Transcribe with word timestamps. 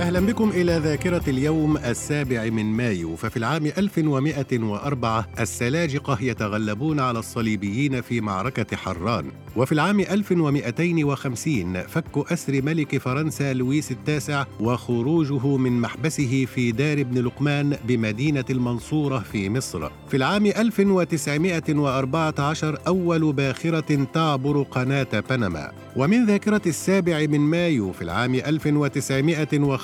أهلا 0.00 0.20
بكم 0.20 0.50
إلى 0.50 0.78
ذاكرة 0.78 1.22
اليوم 1.28 1.76
السابع 1.76 2.44
من 2.44 2.64
مايو 2.66 3.16
ففي 3.16 3.36
العام 3.36 3.66
1104 3.66 5.26
السلاجقة 5.40 6.18
يتغلبون 6.20 7.00
على 7.00 7.18
الصليبيين 7.18 8.00
في 8.00 8.20
معركة 8.20 8.76
حران. 8.76 9.30
وفي 9.56 9.72
العام 9.72 10.00
1250 10.00 11.82
فك 11.82 12.32
أسر 12.32 12.62
ملك 12.62 12.98
فرنسا 12.98 13.52
لويس 13.52 13.90
التاسع 13.92 14.44
وخروجه 14.60 15.56
من 15.56 15.80
محبسه 15.80 16.44
في 16.54 16.72
دار 16.72 17.00
ابن 17.00 17.18
لقمان 17.24 17.76
بمدينة 17.88 18.44
المنصورة 18.50 19.18
في 19.18 19.50
مصر. 19.50 19.90
في 20.08 20.16
العام 20.16 20.46
1914 20.46 22.78
أول 22.86 23.32
باخرة 23.32 24.04
تعبر 24.14 24.62
قناة 24.62 25.20
بنما. 25.30 25.72
ومن 25.96 26.26
ذاكرة 26.26 26.62
السابع 26.66 27.26
من 27.26 27.40
مايو 27.40 27.92
في 27.92 28.02
العام 28.02 28.34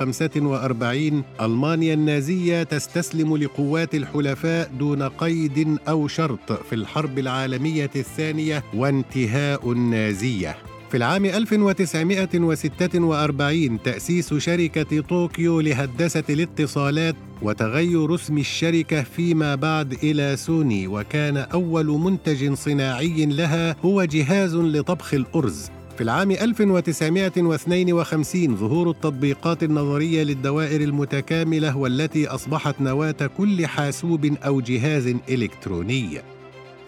1945 0.00 1.22
ألمانيا 1.40 1.94
النازية 1.94 2.62
تستسلم 2.62 3.36
لقوات 3.36 3.94
الحلفاء 3.94 4.70
دون 4.78 5.02
قيد 5.02 5.78
أو 5.88 6.08
شرط 6.08 6.52
في 6.52 6.74
الحرب 6.74 7.18
العالمية 7.18 7.90
الثانية 7.96 8.64
وانتهاء 8.74 9.72
النازية. 9.72 10.56
في 10.90 10.96
العام 10.96 11.24
1946 11.24 13.82
تأسيس 13.82 14.34
شركة 14.34 15.00
طوكيو 15.00 15.60
لهندسة 15.60 16.24
الاتصالات 16.30 17.14
وتغير 17.42 18.14
اسم 18.14 18.38
الشركة 18.38 19.02
فيما 19.02 19.54
بعد 19.54 19.92
إلى 19.92 20.36
سوني 20.36 20.86
وكان 20.86 21.36
أول 21.36 21.86
منتج 21.86 22.54
صناعي 22.54 23.26
لها 23.26 23.76
هو 23.84 24.04
جهاز 24.04 24.56
لطبخ 24.56 25.14
الأرز. 25.14 25.70
في 26.00 26.04
العام 26.04 26.30
1952 26.30 28.56
ظهور 28.56 28.90
التطبيقات 28.90 29.62
النظرية 29.62 30.22
للدوائر 30.22 30.80
المتكاملة 30.80 31.76
والتي 31.76 32.26
أصبحت 32.26 32.80
نواة 32.80 33.30
كل 33.38 33.66
حاسوب 33.66 34.24
أو 34.24 34.60
جهاز 34.60 35.14
إلكتروني. 35.28 36.20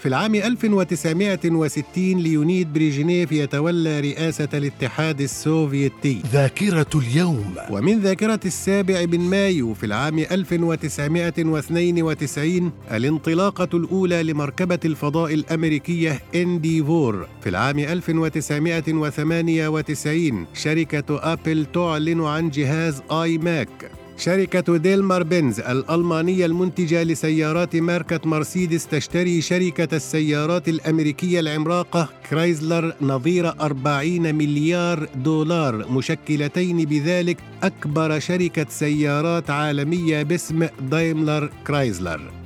في 0.02 0.08
العام 0.08 0.34
1960 0.34 1.84
ليونيد 1.96 2.72
بريجنيف 2.72 3.32
يتولى 3.32 4.00
رئاسة 4.00 4.48
الاتحاد 4.54 5.20
السوفيتي. 5.20 6.22
ذاكرة 6.32 6.86
اليوم. 6.94 7.54
ومن 7.70 8.00
ذاكرة 8.00 8.40
السابع 8.44 9.06
من 9.06 9.20
مايو 9.20 9.74
في 9.74 9.86
العام 9.86 10.18
1992 10.18 12.72
الانطلاقة 12.90 13.68
الأولى 13.74 14.22
لمركبة 14.22 14.80
الفضاء 14.84 15.34
الأمريكية 15.34 16.20
إنديفور. 16.34 17.26
في 17.40 17.48
العام 17.48 17.78
1998 17.78 20.46
شركة 20.54 21.32
أبل 21.32 21.66
تعلن 21.74 22.20
عن 22.20 22.50
جهاز 22.50 23.02
آي 23.10 23.38
ماك. 23.38 24.01
شركة 24.16 24.76
دايملر 24.76 25.22
بنز 25.22 25.60
الألمانية 25.60 26.46
المنتجة 26.46 27.02
لسيارات 27.02 27.76
ماركة 27.76 28.20
مرسيدس 28.24 28.86
تشتري 28.86 29.40
شركة 29.40 29.96
السيارات 29.96 30.68
الأمريكية 30.68 31.40
العملاقة 31.40 32.08
كرايزلر 32.30 32.94
نظير 33.02 33.48
40 33.48 34.34
مليار 34.34 35.08
دولار 35.14 35.90
مشكلتين 35.90 36.84
بذلك 36.84 37.36
أكبر 37.62 38.18
شركة 38.18 38.66
سيارات 38.68 39.50
عالمية 39.50 40.22
باسم 40.22 40.66
دايملر 40.80 41.50
كرايزلر. 41.66 42.41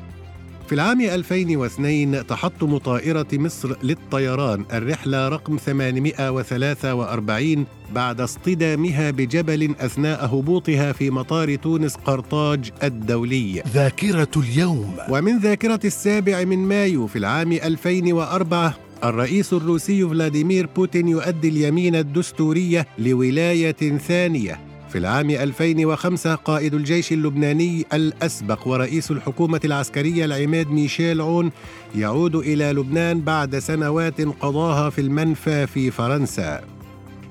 في 0.66 0.74
العام 0.74 1.00
2002 1.00 2.26
تحطم 2.26 2.78
طائرة 2.78 3.26
مصر 3.32 3.76
للطيران 3.82 4.64
الرحلة 4.72 5.28
رقم 5.28 5.56
843 5.56 7.66
بعد 7.94 8.20
اصطدامها 8.20 9.10
بجبل 9.10 9.74
أثناء 9.80 10.26
هبوطها 10.26 10.92
في 10.92 11.10
مطار 11.10 11.54
تونس 11.54 11.94
قرطاج 11.94 12.70
الدولي. 12.82 13.62
ذاكرة 13.74 14.28
اليوم. 14.36 14.96
ومن 15.10 15.38
ذاكرة 15.38 15.80
السابع 15.84 16.44
من 16.44 16.58
مايو 16.58 17.06
في 17.06 17.18
العام 17.18 17.52
2004 17.52 18.74
الرئيس 19.04 19.52
الروسي 19.52 20.08
فلاديمير 20.08 20.68
بوتين 20.76 21.08
يؤدي 21.08 21.48
اليمين 21.48 21.96
الدستورية 21.96 22.86
لولاية 22.98 23.98
ثانية. 23.98 24.65
في 24.88 24.98
العام 24.98 25.30
2005 25.30 26.34
قائد 26.34 26.74
الجيش 26.74 27.12
اللبناني 27.12 27.86
الأسبق 27.92 28.68
ورئيس 28.68 29.10
الحكومة 29.10 29.60
العسكرية 29.64 30.24
العماد 30.24 30.70
ميشيل 30.70 31.20
عون 31.20 31.50
يعود 31.94 32.36
إلى 32.36 32.72
لبنان 32.72 33.20
بعد 33.20 33.58
سنوات 33.58 34.20
قضاها 34.20 34.90
في 34.90 35.00
المنفى 35.00 35.66
في 35.66 35.90
فرنسا. 35.90 36.60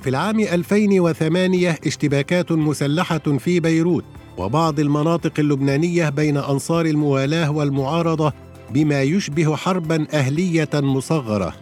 في 0.02 0.10
العام 0.10 0.40
2008 0.40 1.78
اشتباكات 1.88 2.52
مسلحة 2.52 3.18
في 3.18 3.60
بيروت 3.60 4.04
وبعض 4.38 4.80
المناطق 4.80 5.34
اللبنانية 5.40 6.10
بين 6.10 6.38
أنصار 6.38 6.86
الموالاة 6.86 7.52
والمعارضة 7.52 8.34
بما 8.70 9.02
يشبه 9.02 9.56
حربا 9.56 10.08
أهلية 10.14 10.70
مصغرة 10.74 11.54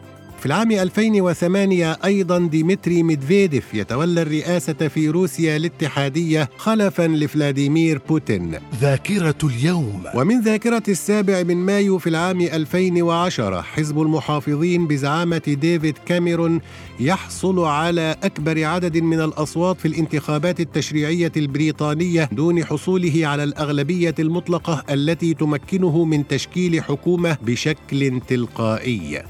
في 0.43 0.47
العام 0.47 0.71
2008 0.71 1.97
أيضا 2.05 2.39
ديمتري 2.39 3.03
ميدفيديف 3.03 3.73
يتولى 3.73 4.21
الرئاسة 4.21 4.73
في 4.73 5.09
روسيا 5.09 5.57
الاتحادية 5.57 6.49
خلفا 6.57 7.07
لفلاديمير 7.07 8.01
بوتين. 8.09 8.59
ذاكرة 8.81 9.35
اليوم. 9.43 10.03
ومن 10.15 10.41
ذاكرة 10.41 10.83
السابع 10.87 11.43
من 11.43 11.57
مايو 11.57 11.97
في 11.97 12.09
العام 12.09 12.41
2010 12.41 13.61
حزب 13.61 14.01
المحافظين 14.01 14.87
بزعامة 14.87 15.41
ديفيد 15.61 15.97
كاميرون 16.05 16.61
يحصل 16.99 17.59
على 17.59 18.15
أكبر 18.23 18.65
عدد 18.65 18.97
من 18.97 19.21
الأصوات 19.21 19.79
في 19.79 19.87
الانتخابات 19.87 20.59
التشريعية 20.59 21.31
البريطانية 21.37 22.29
دون 22.31 22.65
حصوله 22.65 23.27
على 23.27 23.43
الأغلبية 23.43 24.15
المطلقة 24.19 24.83
التي 24.89 25.33
تمكنه 25.33 26.05
من 26.05 26.27
تشكيل 26.27 26.83
حكومة 26.83 27.37
بشكل 27.41 28.21
تلقائي. 28.27 29.23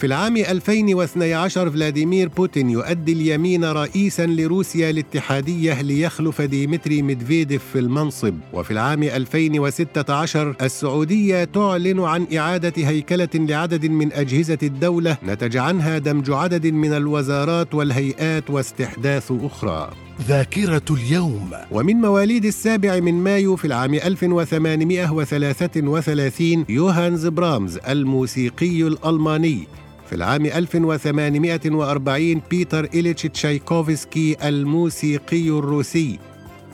في 0.00 0.06
العام 0.06 0.36
2012 0.36 1.70
فلاديمير 1.70 2.28
بوتين 2.28 2.70
يؤدي 2.70 3.12
اليمين 3.12 3.64
رئيسا 3.64 4.26
لروسيا 4.26 4.90
الاتحادية 4.90 5.82
ليخلف 5.82 6.42
ديمتري 6.42 7.02
ميدفيديف 7.02 7.62
في 7.72 7.78
المنصب. 7.78 8.34
وفي 8.52 8.70
العام 8.70 9.02
2016 9.02 10.56
السعودية 10.62 11.44
تعلن 11.44 12.00
عن 12.00 12.26
إعادة 12.36 12.72
هيكلة 12.76 13.28
لعدد 13.34 13.86
من 13.86 14.12
أجهزة 14.12 14.58
الدولة 14.62 15.18
نتج 15.24 15.56
عنها 15.56 15.98
دمج 15.98 16.30
عدد 16.30 16.66
من 16.66 16.92
الوزارات 16.92 17.74
والهيئات 17.74 18.50
واستحداث 18.50 19.32
أخرى. 19.42 19.90
ذاكرة 20.28 20.82
اليوم. 20.90 21.50
ومن 21.70 21.96
مواليد 21.96 22.44
السابع 22.44 23.00
من 23.00 23.14
مايو 23.14 23.56
في 23.56 23.64
العام 23.64 23.94
1833 23.94 26.64
يوهانز 26.68 27.26
برامز 27.26 27.78
الموسيقي 27.88 28.82
الألماني. 28.82 29.66
في 30.10 30.16
العام 30.16 30.46
1840 30.46 32.42
بيتر 32.50 32.84
إليتش 32.84 33.22
تشايكوفسكي 33.22 34.48
الموسيقي 34.48 35.48
الروسي. 35.48 36.18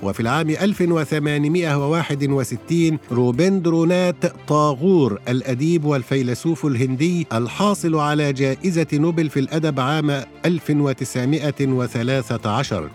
وفي 0.03 0.21
العام 0.21 0.51
1861 0.51 2.99
رابندرانات 3.13 4.27
طاغور 4.49 5.21
الأديب 5.29 5.85
والفيلسوف 5.85 6.67
الهندي 6.67 7.27
الحاصل 7.33 7.97
على 7.97 8.33
جائزة 8.33 8.87
نوبل 8.93 9.31
في 9.31 9.41
الأدب 9.41 9.81
عام 9.81 10.11
1913 10.45 12.91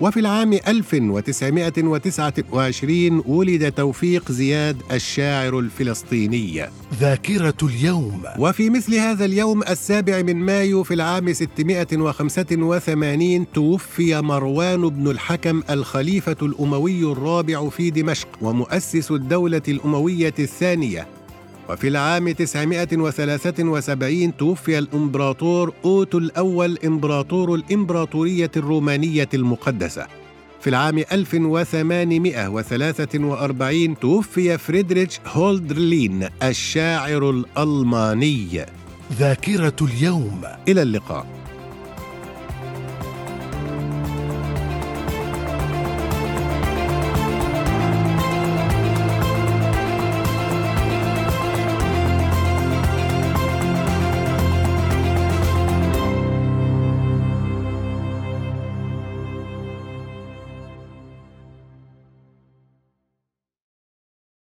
وفي 0.00 0.20
العام 0.20 0.52
1929 0.52 3.22
ولد 3.26 3.72
توفيق 3.72 4.32
زياد 4.32 4.76
الشاعر 4.92 5.58
الفلسطيني. 5.58 6.64
ذاكرة 7.00 7.54
اليوم. 7.62 8.22
وفي 8.38 8.70
مثل 8.70 8.94
هذا 8.94 9.24
اليوم 9.24 9.62
السابع 9.62 10.22
من 10.22 10.36
مايو 10.36 10.82
في 10.82 10.94
العام 10.94 11.32
685 11.32 13.52
توفي 13.52 14.20
مروان 14.20 14.88
بن 14.88 15.10
الحكم 15.10 15.62
الخليفة 15.70 16.36
الأموي 16.42 17.12
الرابع 17.12 17.68
في 17.68 17.90
دمشق 17.90 18.28
ومؤسس 18.42 19.10
الدولة 19.10 19.62
الأموية 19.68 20.34
الثانية. 20.38 21.06
وفي 21.68 21.88
العام 21.88 22.30
973 22.30 24.36
توفي 24.36 24.78
الإمبراطور 24.78 25.72
أوتو 25.84 26.18
الأول 26.18 26.78
إمبراطور 26.84 27.54
الإمبراطورية 27.54 28.50
الرومانية 28.56 29.28
المقدسة. 29.34 30.06
في 30.60 30.70
العام 30.70 30.98
1843 30.98 33.98
توفي 33.98 34.58
فريدريش 34.58 35.20
هولدرلين 35.26 36.28
الشاعر 36.42 37.30
الألماني. 37.30 38.66
ذاكرة 39.12 39.76
اليوم. 39.82 40.42
إلى 40.68 40.82
اللقاء. 40.82 41.26